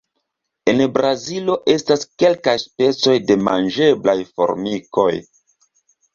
[0.71, 5.09] En Brazilo estas kelkaj specoj de manĝeblaj formikoj.